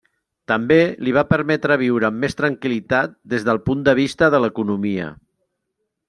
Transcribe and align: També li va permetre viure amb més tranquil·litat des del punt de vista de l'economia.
També 0.51 0.77
li 1.07 1.11
va 1.17 1.23
permetre 1.33 1.75
viure 1.81 2.07
amb 2.09 2.23
més 2.25 2.37
tranquil·litat 2.39 3.13
des 3.33 3.45
del 3.49 3.61
punt 3.67 3.87
de 3.89 3.95
vista 4.03 4.31
de 4.37 4.41
l'economia. 4.47 5.11